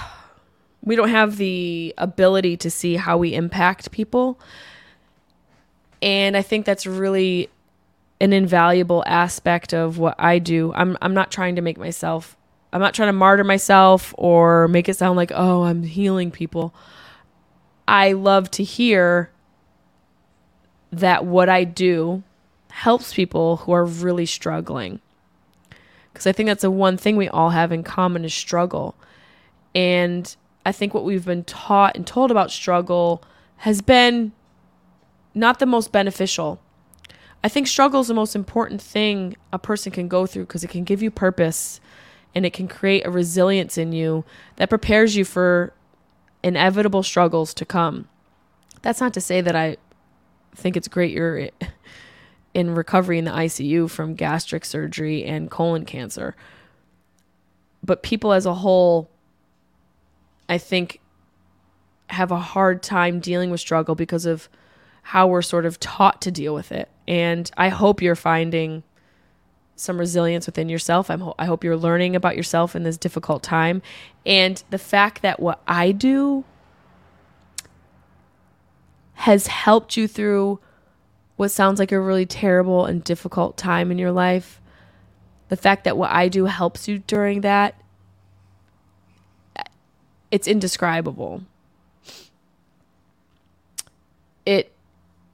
[0.84, 4.40] we don't have the ability to see how we impact people.
[6.02, 7.50] And I think that's really
[8.20, 10.72] an invaluable aspect of what I do.
[10.76, 12.38] I'm I'm not trying to make myself
[12.72, 16.74] I'm not trying to martyr myself or make it sound like, "Oh, I'm healing people."
[17.88, 19.32] I love to hear
[20.92, 22.24] that what I do
[22.70, 25.02] helps people who are really struggling.
[26.14, 28.95] Cuz I think that's the one thing we all have in common is struggle.
[29.74, 30.36] And
[30.66, 33.24] I think what we've been taught and told about struggle
[33.57, 34.32] has been
[35.34, 36.59] not the most beneficial.
[37.43, 40.70] I think struggle is the most important thing a person can go through because it
[40.70, 41.80] can give you purpose
[42.36, 44.24] and it can create a resilience in you
[44.57, 45.74] that prepares you for
[46.43, 48.07] inevitable struggles to come.
[48.82, 49.78] That's not to say that I
[50.55, 51.49] think it's great you're
[52.54, 56.36] in recovery in the ICU from gastric surgery and colon cancer.
[57.84, 59.10] But people as a whole
[60.52, 60.99] I think,
[62.08, 64.49] have a hard time dealing with struggle because of
[65.02, 66.89] how we're sort of taught to deal with it.
[67.08, 68.84] And I hope you're finding
[69.78, 71.10] some resilience within yourself.
[71.10, 73.82] I'm ho- I hope you're learning about yourself in this difficult time.
[74.26, 76.43] And the fact that what I do
[79.14, 80.60] has helped you through
[81.42, 84.62] what sounds like a really terrible and difficult time in your life,
[85.50, 87.82] the fact that what I do helps you during that
[90.30, 91.42] it's indescribable.
[94.46, 94.72] It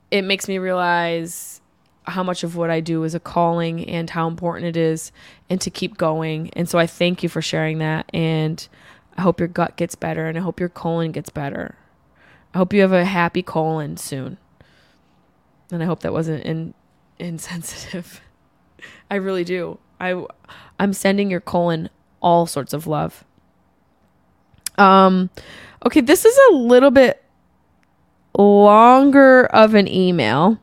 [0.10, 1.60] it makes me realize
[2.03, 5.12] how much of what I do is a calling and how important it is
[5.49, 6.49] and to keep going.
[6.53, 8.66] And so I thank you for sharing that and
[9.18, 11.76] I hope your gut gets better and I hope your colon gets better.
[12.53, 14.38] I hope you have a happy colon soon.
[15.72, 16.74] And I hope that wasn't in,
[17.20, 18.22] insensitive.
[19.11, 19.80] I really do.
[19.99, 20.26] I
[20.80, 21.89] I'm sending your colon
[22.22, 23.24] all sorts of love.
[24.78, 25.30] Um,
[25.86, 27.24] okay, this is a little bit
[28.38, 30.59] longer of an email,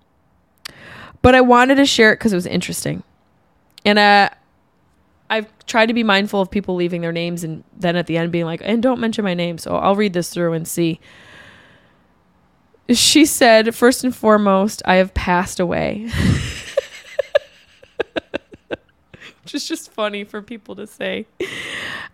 [1.21, 3.03] but I wanted to share it because it was interesting.
[3.85, 4.31] And uh,
[5.29, 8.31] I've tried to be mindful of people leaving their names and then at the end
[8.31, 9.59] being like, and don't mention my name.
[9.59, 11.01] So I'll read this through and see.
[12.91, 16.11] She said, first and foremost, I have passed away.
[19.43, 21.27] Which is just funny for people to say.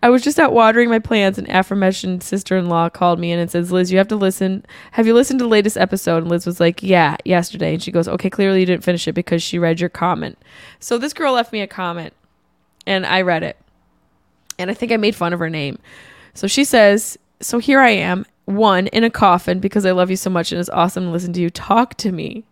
[0.03, 3.39] I was just out watering my plants, and aforementioned sister in law called me in
[3.39, 4.64] and says, Liz, you have to listen.
[4.93, 6.18] Have you listened to the latest episode?
[6.18, 7.75] And Liz was like, Yeah, yesterday.
[7.75, 10.39] And she goes, Okay, clearly you didn't finish it because she read your comment.
[10.81, 12.14] So this girl left me a comment,
[12.87, 13.57] and I read it.
[14.59, 15.79] And I think I made fun of her name.
[16.35, 20.16] So she says, So here I am, one, in a coffin because I love you
[20.16, 22.44] so much and it's awesome to listen to you talk to me.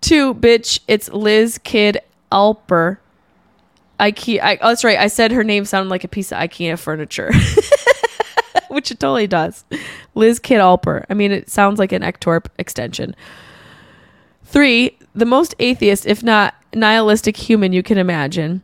[0.00, 1.98] Two, bitch, it's Liz Kid
[2.30, 2.98] Alper
[3.98, 4.40] IKEA.
[4.40, 4.98] I, oh, that's right.
[4.98, 7.32] I said her name sounded like a piece of IKEA furniture,
[8.68, 9.64] which it totally does.
[10.14, 11.04] Liz Kid Alper.
[11.10, 13.14] I mean, it sounds like an Ektorp extension.
[14.44, 18.62] Three, the most atheist, if not nihilistic human you can imagine.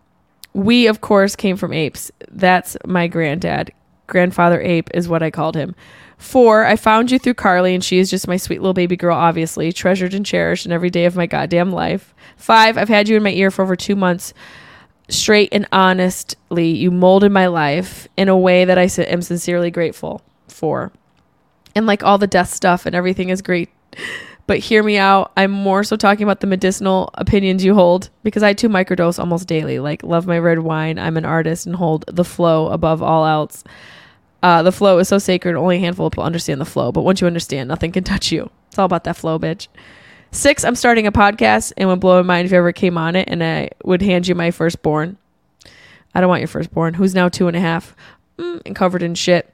[0.52, 2.12] We, of course, came from apes.
[2.30, 3.72] That's my granddad.
[4.14, 5.74] Grandfather ape is what I called him.
[6.18, 9.16] Four, I found you through Carly, and she is just my sweet little baby girl,
[9.16, 12.14] obviously, treasured and cherished in every day of my goddamn life.
[12.36, 14.32] Five, I've had you in my ear for over two months
[15.08, 20.22] straight and honestly, you molded my life in a way that I am sincerely grateful
[20.48, 20.92] for.
[21.74, 23.70] And like all the death stuff and everything is great.
[24.46, 25.32] But hear me out.
[25.36, 29.48] I'm more so talking about the medicinal opinions you hold because I too microdose almost
[29.48, 29.78] daily.
[29.78, 30.98] Like, love my red wine.
[30.98, 33.64] I'm an artist and hold the flow above all else.
[34.44, 36.92] Uh, the flow is so sacred, only a handful of people understand the flow.
[36.92, 38.50] But once you understand, nothing can touch you.
[38.68, 39.68] It's all about that flow, bitch.
[40.32, 43.16] Six, I'm starting a podcast and would blow my mind if you ever came on
[43.16, 45.16] it and I would hand you my firstborn.
[46.14, 47.96] I don't want your firstborn, who's now two and a half
[48.36, 49.50] mm, and covered in shit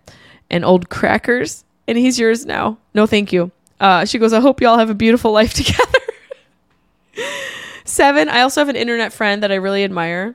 [0.51, 1.64] and old crackers.
[1.86, 2.76] And he's yours now.
[2.93, 3.53] No, thank you.
[3.78, 5.55] Uh, she goes, I hope y'all have a beautiful life
[7.14, 7.28] together.
[7.84, 10.34] Seven, I also have an internet friend that I really admire.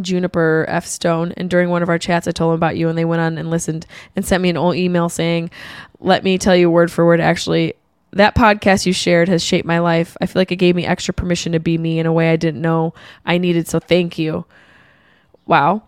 [0.00, 0.86] Juniper F.
[0.86, 1.32] Stone.
[1.36, 3.38] And during one of our chats, I told him about you, and they went on
[3.38, 3.86] and listened
[4.16, 5.50] and sent me an old email saying,
[6.00, 7.20] Let me tell you word for word.
[7.20, 7.74] Actually,
[8.12, 10.16] that podcast you shared has shaped my life.
[10.20, 12.36] I feel like it gave me extra permission to be me in a way I
[12.36, 13.68] didn't know I needed.
[13.68, 14.44] So thank you.
[15.46, 15.82] Wow.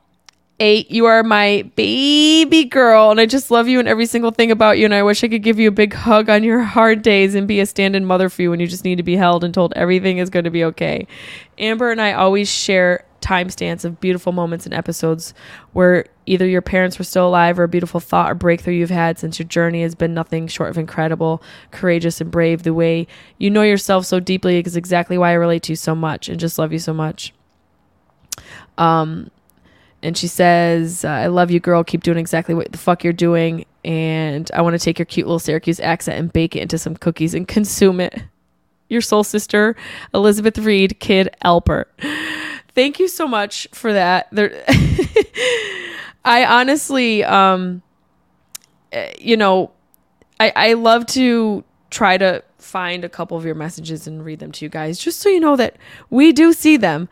[0.60, 4.52] Eight, you are my baby girl, and I just love you and every single thing
[4.52, 4.84] about you.
[4.84, 7.48] And I wish I could give you a big hug on your hard days and
[7.48, 9.52] be a stand in mother for you when you just need to be held and
[9.52, 11.08] told everything is going to be okay.
[11.58, 15.32] Amber and I always share timestamps of beautiful moments and episodes
[15.72, 19.18] where either your parents were still alive or a beautiful thought or breakthrough you've had
[19.18, 22.62] since your journey has been nothing short of incredible, courageous, and brave.
[22.62, 23.06] The way
[23.38, 26.38] you know yourself so deeply is exactly why I relate to you so much and
[26.38, 27.32] just love you so much.
[28.78, 29.30] Um,
[30.02, 31.84] and she says, I love you, girl.
[31.84, 33.64] Keep doing exactly what the fuck you're doing.
[33.84, 36.96] And I want to take your cute little Syracuse accent and bake it into some
[36.96, 38.22] cookies and consume it.
[38.88, 39.74] Your soul sister,
[40.12, 41.86] Elizabeth Reed, Kid Alpert.
[42.74, 44.28] Thank you so much for that.
[44.32, 44.64] There,
[46.24, 47.82] I honestly, um,
[48.92, 49.72] eh, you know,
[50.40, 54.52] I, I love to try to find a couple of your messages and read them
[54.52, 55.76] to you guys, just so you know that
[56.10, 57.08] we do see them.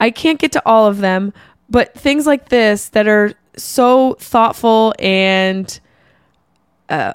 [0.00, 1.32] I can't get to all of them,
[1.68, 5.78] but things like this that are so thoughtful and
[6.88, 7.12] uh,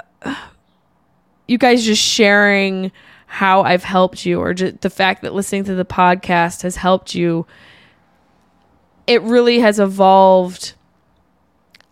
[1.47, 2.91] you guys just sharing
[3.25, 7.13] how I've helped you or just the fact that listening to the podcast has helped
[7.13, 7.45] you
[9.07, 10.73] it really has evolved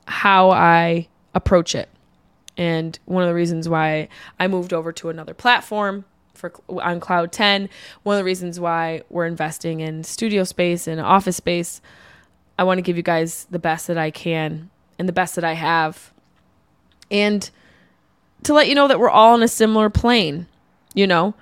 [0.07, 1.89] how I approach it.
[2.57, 4.09] And one of the reasons why
[4.39, 7.69] I moved over to another platform for on Cloud 10,
[8.03, 11.81] one of the reasons why we're investing in studio space and office space,
[12.59, 15.43] I want to give you guys the best that I can and the best that
[15.43, 16.13] I have.
[17.09, 17.49] And
[18.43, 20.47] to let you know that we're all on a similar plane,
[20.93, 21.33] you know.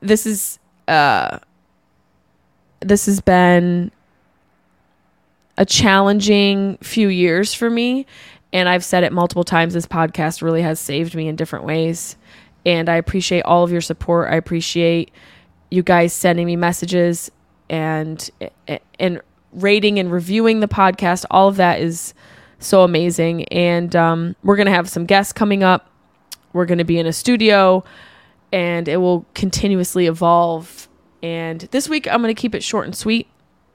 [0.00, 1.38] This is uh
[2.80, 3.90] this has been
[5.58, 8.06] a challenging few years for me.
[8.52, 9.74] And I've said it multiple times.
[9.74, 12.16] This podcast really has saved me in different ways.
[12.64, 14.30] And I appreciate all of your support.
[14.30, 15.10] I appreciate
[15.70, 17.30] you guys sending me messages
[17.68, 18.30] and
[18.98, 19.20] and
[19.52, 21.24] rating and reviewing the podcast.
[21.30, 22.14] All of that is
[22.58, 23.44] so amazing.
[23.44, 25.90] And um, we're gonna have some guests coming up.
[26.52, 27.84] We're gonna be in a studio,
[28.52, 30.88] and it will continuously evolve.
[31.22, 33.28] And this week I'm gonna keep it short and sweet,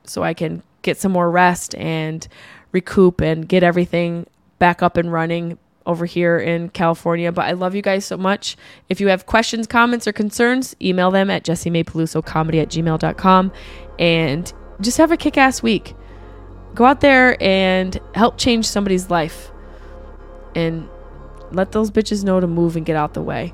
[0.04, 2.28] so I can get some more rest and
[2.72, 4.26] recoup and get everything
[4.60, 7.32] back up and running over here in California.
[7.32, 8.56] But I love you guys so much.
[8.90, 13.52] If you have questions, comments, or concerns, email them at comedy at gmail.com
[14.00, 15.96] and just have a kick ass week.
[16.74, 19.52] Go out there and help change somebody's life
[20.56, 20.88] and
[21.52, 23.54] let those bitches know to move and get out the way.